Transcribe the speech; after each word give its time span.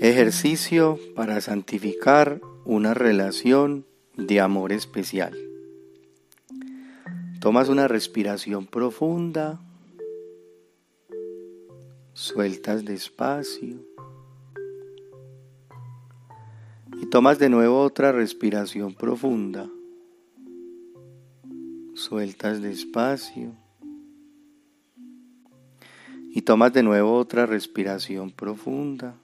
Ejercicio 0.00 0.96
para 1.16 1.40
santificar 1.40 2.40
una 2.64 2.94
relación 2.94 3.84
de 4.16 4.40
amor 4.40 4.70
especial. 4.70 5.36
Tomas 7.40 7.68
una 7.68 7.88
respiración 7.88 8.66
profunda, 8.66 9.60
sueltas 12.12 12.84
despacio 12.84 13.84
y 17.02 17.06
tomas 17.06 17.40
de 17.40 17.48
nuevo 17.48 17.80
otra 17.80 18.12
respiración 18.12 18.94
profunda, 18.94 19.68
sueltas 21.94 22.62
despacio 22.62 23.50
y 26.30 26.42
tomas 26.42 26.72
de 26.72 26.84
nuevo 26.84 27.16
otra 27.16 27.46
respiración 27.46 28.30
profunda 28.30 29.16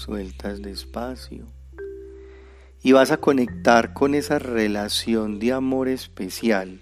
sueltas 0.00 0.62
despacio 0.62 1.46
y 2.82 2.92
vas 2.92 3.10
a 3.10 3.18
conectar 3.18 3.92
con 3.92 4.14
esa 4.14 4.38
relación 4.38 5.38
de 5.38 5.52
amor 5.52 5.88
especial. 5.88 6.80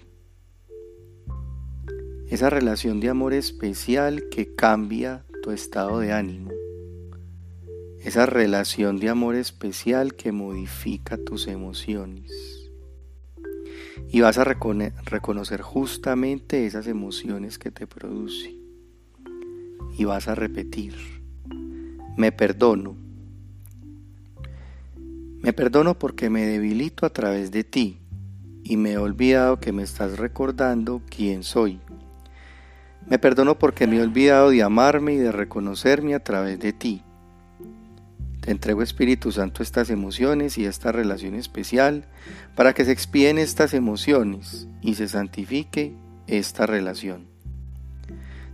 Esa 2.29 2.49
relación 2.49 2.99
de 2.99 3.09
amor 3.09 3.33
especial 3.33 4.29
que 4.29 4.55
cambia 4.55 5.25
tu 5.43 5.51
estado 5.51 5.99
de 5.99 6.13
ánimo. 6.13 6.51
Esa 7.99 8.25
relación 8.25 8.99
de 8.99 9.09
amor 9.09 9.35
especial 9.35 10.15
que 10.15 10.31
modifica 10.31 11.17
tus 11.17 11.47
emociones. 11.47 12.31
Y 14.07 14.21
vas 14.21 14.37
a 14.37 14.45
reconocer 14.45 15.61
justamente 15.61 16.65
esas 16.65 16.87
emociones 16.87 17.59
que 17.59 17.71
te 17.71 17.87
produce. 17.87 18.55
Y 19.97 20.05
vas 20.05 20.29
a 20.29 20.35
repetir, 20.35 20.95
me 22.15 22.31
perdono 22.31 23.08
me 25.49 25.53
perdono 25.53 25.97
porque 25.97 26.29
me 26.29 26.45
debilito 26.45 27.07
a 27.07 27.09
través 27.09 27.49
de 27.49 27.63
ti 27.63 27.97
y 28.63 28.77
me 28.77 28.91
he 28.91 28.97
olvidado 28.99 29.59
que 29.59 29.71
me 29.71 29.81
estás 29.81 30.19
recordando 30.19 31.01
quién 31.09 31.41
soy. 31.41 31.79
Me 33.07 33.17
perdono 33.17 33.57
porque 33.57 33.87
me 33.87 33.97
he 33.97 34.01
olvidado 34.03 34.51
de 34.51 34.61
amarme 34.61 35.13
y 35.13 35.17
de 35.17 35.31
reconocerme 35.31 36.13
a 36.13 36.23
través 36.23 36.59
de 36.59 36.71
ti. 36.71 37.01
Te 38.41 38.51
entrego 38.51 38.83
Espíritu 38.83 39.31
Santo 39.31 39.63
estas 39.63 39.89
emociones 39.89 40.59
y 40.59 40.65
esta 40.65 40.91
relación 40.91 41.33
especial 41.33 42.05
para 42.55 42.73
que 42.73 42.85
se 42.85 42.91
expíen 42.91 43.39
estas 43.39 43.73
emociones 43.73 44.67
y 44.83 44.93
se 44.93 45.07
santifique 45.07 45.95
esta 46.27 46.67
relación. 46.67 47.25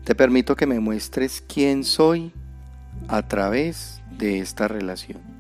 Te 0.06 0.16
permito 0.16 0.56
que 0.56 0.66
me 0.66 0.80
muestres 0.80 1.44
quién 1.46 1.84
soy 1.84 2.32
a 3.10 3.28
través 3.28 4.02
de 4.18 4.40
esta 4.40 4.70
relación. 4.70 5.35